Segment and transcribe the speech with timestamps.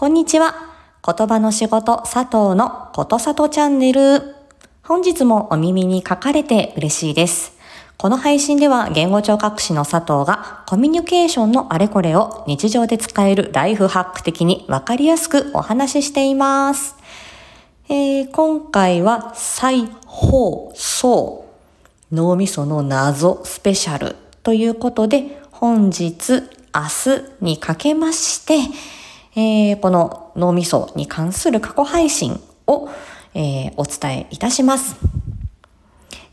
[0.00, 0.54] こんにちは。
[1.06, 4.34] 言葉の仕事佐藤のことさとチャンネル。
[4.82, 7.52] 本日もお耳に書かれて嬉しいです。
[7.98, 16.96] この配信では言語聴覚士の佐藤がコミュニケーションのあれこれを日常で使えるライフハック的にわかりやすくお話ししています。
[17.90, 21.44] えー今回は再放送
[22.10, 28.60] 脳みその謎スペシャルということで本日明日にかけまして、
[29.36, 32.88] えーこの脳みそに関する過去配信を、
[33.34, 34.96] えーお伝えいたします。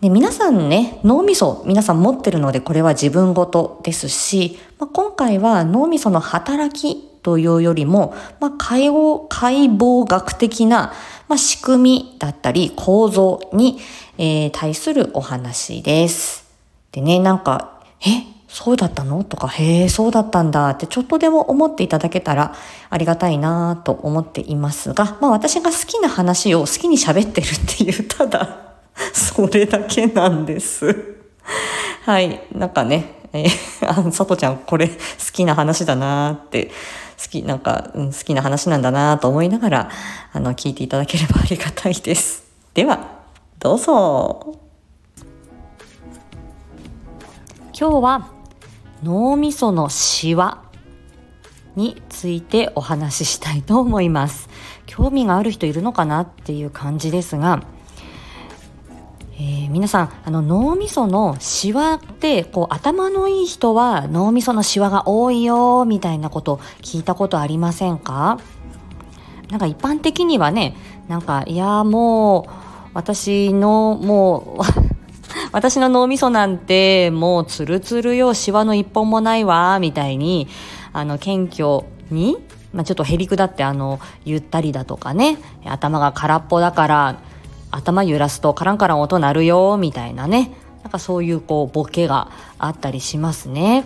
[0.00, 10.92] で皆さんね、脳みそ皆さん持ってるのでこれは自分ごとですし、まあ、今回は脳みその働きというよりも、まあ、解剖解剖学的な、
[11.26, 13.78] まあ、仕組みだったり構造に、
[14.18, 16.44] えー対するお話です。
[16.92, 18.33] でね、なんか、え？
[18.56, 19.24] そうだったの？
[19.24, 22.54] とか、へえ、そうだったんだってちょっとでも思っていただけたら
[22.88, 28.76] ありがたいなと思っていますが、まあ私が好きな話を好きに喋ってるっていう、ただ、
[29.12, 31.16] それだけなんです。
[32.04, 32.42] はい。
[32.54, 34.94] なんかね、えー、あ、さとちゃんこれ好
[35.32, 36.70] きな話だなって、
[37.20, 39.90] 好き、なんか、うん、好きな話なんだなと思いながら、
[40.32, 42.44] あの、聞いていただければありがたいです。
[42.72, 43.18] では、
[43.58, 44.60] どうぞ。
[47.76, 48.43] 今日は
[49.04, 50.64] 脳みそのシワ
[51.76, 54.48] についてお話ししたいと思います。
[54.86, 57.62] 興味がある人いるのかなっていう感じですが、
[59.34, 68.38] えー皆さんあの脳みそのシワってこう頭のいい人は脳みそのシワが多いよみたいなこと聞いたことありませんか？
[69.50, 70.76] なんか一般的にはね
[71.08, 72.50] なんかいやもう
[72.94, 74.93] 私のもう
[75.54, 80.48] 私の脳みそなんてもうツルツルよシワの一本もないわみたいに
[80.92, 82.38] あの謙虚に、
[82.72, 87.20] まあ、ちょっとへりくだってあの言ったりだとかね頭が空っぽだから
[87.70, 93.84] 頭揺らすとカランカラン音鳴るよみたいなねなんかそういうこうボケがあったりしますね。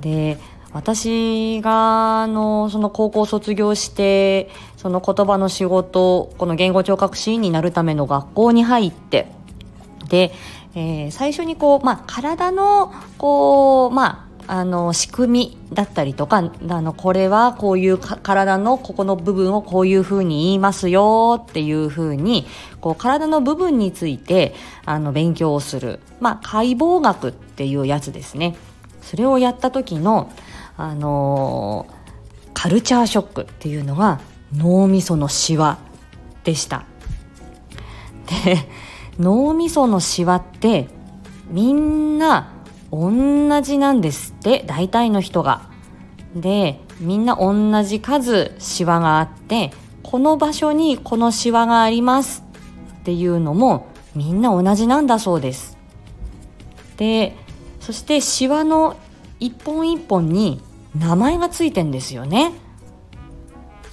[0.00, 0.38] で
[0.72, 4.48] 私があのその高校卒業して
[4.78, 9.30] その言葉の仕事この言語聴覚士になるための学校に入って
[10.08, 10.32] で、
[10.74, 22.46] えー最初にこう、まあ、体のこう、まあ、あの仕組みだったりとかあのこれはこういう体のここの部分をこういうふうに言いますよっていうふうに
[22.80, 24.54] こう体の部分について
[24.84, 28.56] あの勉強をする、まあ、解剖学っていうやつですね。
[29.00, 30.32] それをやった時の、
[30.78, 32.04] あのー
[32.54, 34.20] カルチャーショックっていうのが
[34.54, 35.76] 脳みそのシワ
[36.44, 36.86] でした。
[38.44, 38.56] で
[39.18, 40.88] 脳みそのシワって
[41.48, 42.52] みんな
[42.90, 45.62] 同じなんですって大体の人が。
[46.34, 49.72] でみんな同じ数シワがあって
[50.02, 52.44] この場所にこのシワがあります
[53.00, 55.76] っていうのもみんな同じなんだそうです。
[56.96, 57.36] で
[57.80, 58.96] そしてシワの
[59.40, 60.62] 一本一本に
[60.96, 62.52] 名前がついてんですよね。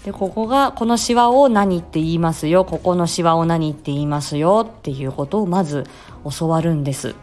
[0.05, 2.65] でここがこのシワを何って言いますよ。
[2.65, 5.85] ここのシワを何って言いますよっていうことをまず
[6.39, 7.15] 教わるんです。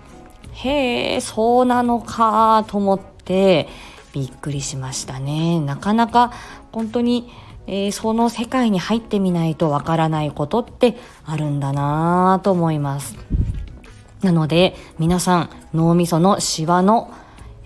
[0.53, 3.69] へえそうなのかと思って
[4.13, 5.61] びっくりしましたね。
[5.61, 6.33] なかなか
[6.73, 7.31] 本当に、
[7.67, 10.97] えーその世界に入ってみないとわからないことって
[11.27, 13.17] あるんだなと思います。
[14.23, 17.13] なので皆さん脳みそのシワの、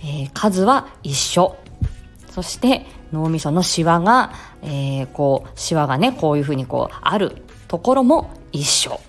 [0.00, 1.56] えー数は一緒。
[2.30, 9.00] そして脳みそのシワが、えーこうシワがねこういうふうにこうあるところも一緒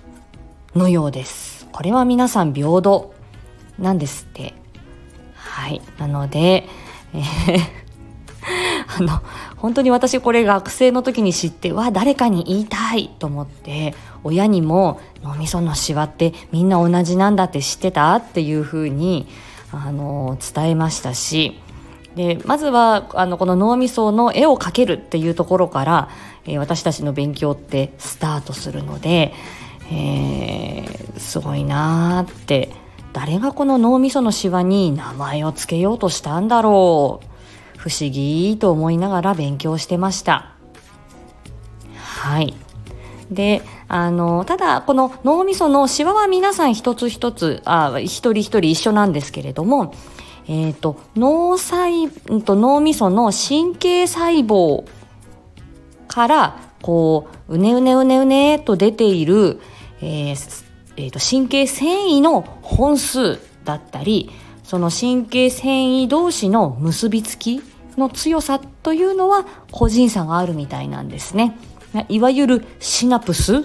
[0.76, 1.68] のようです。
[1.72, 3.14] これは皆さん平等
[3.80, 4.54] なんですって。
[5.36, 5.82] はい。
[5.98, 6.68] なので、
[7.14, 7.84] えー
[8.98, 9.22] あの
[9.58, 19.28] 本当に私これ学生の時に知ってわ誰かに言いたいと思って親にも脳みそのシワってみんな同じなんだって知ってたっていうふうに
[19.72, 21.60] あの伝えましたし
[22.16, 26.10] でまずはあのこの脳みその絵を描けるっていうところから、
[26.46, 29.34] えー私たちの勉強ってスタートするので、
[29.92, 32.84] えーすごいなーって。
[33.14, 37.34] 誰がこの脳みそのシワに名前を付けようとしたんだろう。
[37.78, 40.56] 不思議と思いながら勉強してました。
[41.96, 42.56] はい。
[43.30, 49.94] であのただこの脳みそのシワは皆さん一つ一つあ一人一人一緒なんですけれども
[50.48, 54.86] えー、と脳細脳みその神経細胞
[56.08, 59.60] からこううねうねうねうねと出ている、
[60.02, 60.64] えー
[60.98, 64.30] えーと神経繊維の本数だったり
[64.64, 67.62] その神経繊維同士の結びつき
[67.98, 71.58] の強さというのは個人差があるみたいなんですね。
[72.10, 73.62] いわゆるシナプスっ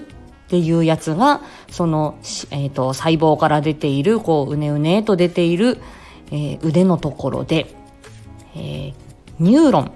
[0.49, 2.19] ていうやつが、その、
[2.51, 5.79] えーと、細胞から出ている、こう、うねうねと出ている、
[6.31, 7.75] えー、腕のところで、
[8.55, 8.95] えー、
[9.39, 9.93] ニューロン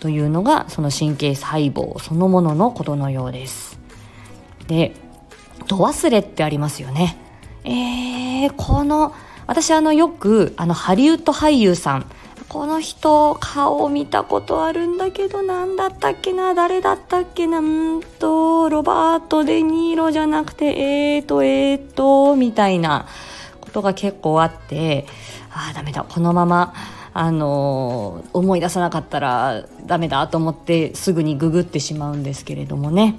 [0.00, 3.78] というのがその神経細胞そのもののことのようです。
[4.66, 4.92] で、
[5.66, 7.16] 度忘れってありますよね。
[7.64, 9.12] えー、この、
[9.46, 12.06] 私あのよくあのハリウッド俳優さん、
[12.48, 17.62] この人顔を見たことあるんだけど何だったっけな誰だったっけなう
[17.98, 23.06] んとロバート・デ・ニーロじゃなくてえーとえーとみたいな
[23.78, 25.06] ことが結構あって
[25.50, 26.74] ああダメだこのまま
[27.14, 33.16] あの、思い出さなかったらダメだと思ってすぐにググってしまうんですけれどもね。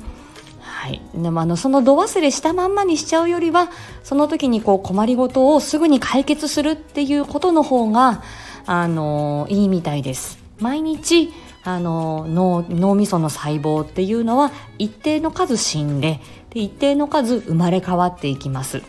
[0.61, 3.69] はい、でもあのその度忘れしたまんまにしちゃうよりは
[4.03, 8.23] その時にこう困りごとをすぐに解決するっていうことの方が
[8.65, 10.39] あのいいみたいです。
[10.59, 11.33] 毎日
[11.63, 16.21] あの脳脳みその細胞っていうのは一定の数死んで
[16.51, 18.81] で一定の数生まれ変わっていきます。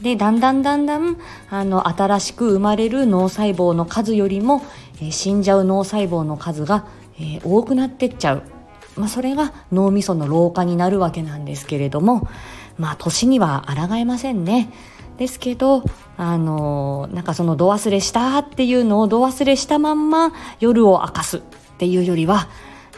[0.00, 1.18] でだんだんだんだん
[1.50, 4.62] あの新しく生まれる脳細胞の数よりも、
[4.96, 6.86] えー、死んじゃう脳細胞の数が、
[7.16, 8.42] えー、多くなってっちゃう、
[8.96, 12.28] まあ、それが脳みその老化になるわけなんですけれども
[12.78, 14.70] まあ年には抗えませんね。
[15.16, 15.84] ですけど、
[16.16, 21.40] あのー、なんかその度忘れしたっていうのを度忘れしたまんま夜を明かすっ
[21.78, 22.48] ていうよりは、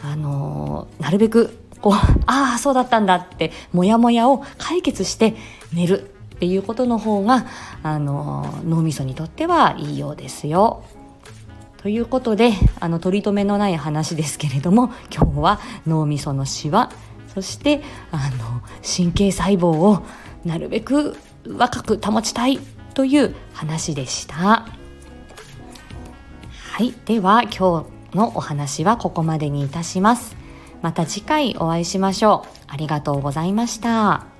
[0.03, 1.93] あのー、なるべくこう、
[2.25, 5.35] ああ、そうだったんだって、もやもやを解決して
[5.73, 7.47] 寝るっていうことの方が
[7.81, 10.83] あの脳みそにとってはいいようですよ。
[11.77, 16.91] ということであの取り留めのない話ですけれども 今日は脳みそのしわ
[17.33, 17.81] そして
[18.11, 20.03] あの神経細胞を
[20.45, 21.17] なるべく
[21.47, 22.59] 若く保ちたい
[22.93, 24.35] という話でした。
[26.73, 30.35] はい、では今日のお話はここまでにいたします。
[30.83, 32.49] また次回お会いしましょう。
[32.67, 34.36] ありがとうございました。